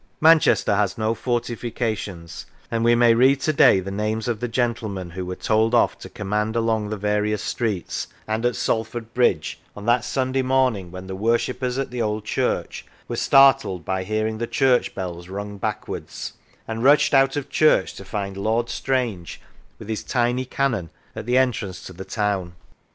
Manchester 0.19 0.75
has 0.77 0.97
no 0.97 1.13
fortifications, 1.13 2.47
and 2.71 2.83
we 2.83 2.95
may 2.95 3.13
read 3.13 3.39
to 3.41 3.53
day 3.53 3.79
the 3.79 3.91
names 3.91 4.27
of 4.27 4.39
the 4.39 4.47
gentlemen 4.47 5.11
who 5.11 5.23
were 5.23 5.35
told 5.35 5.75
off 5.75 5.95
to 5.99 6.09
command 6.09 6.55
along 6.55 6.89
the 6.89 6.97
various 6.97 7.43
streets 7.43 8.07
and 8.27 8.43
at 8.43 8.55
Salford 8.55 9.13
Bridge, 9.13 9.59
on 9.77 9.85
that 9.85 10.03
Sunday 10.03 10.41
morning 10.41 10.89
when 10.89 11.05
the 11.05 11.13
worshippers 11.15 11.77
at 11.77 11.91
the 11.91 12.01
Old 12.01 12.25
Church 12.25 12.83
were 13.07 13.15
startled 13.15 13.85
by 13.85 14.03
hearing 14.03 14.39
the 14.39 14.47
church 14.47 14.95
bells 14.95 15.29
rung 15.29 15.59
backwards, 15.59 16.33
and 16.67 16.83
rushed 16.83 17.13
out 17.13 17.35
of 17.35 17.47
church 17.47 17.93
to 17.93 18.03
find 18.03 18.35
Lord 18.35 18.69
Strange 18.71 19.39
with 19.77 19.87
his 19.87 20.03
tiny 20.03 20.45
cannon 20.45 20.89
at 21.15 21.27
the 21.27 21.37
entrance 21.37 21.79
to 21.85 21.93
the 21.93 22.05
town. 22.05 22.53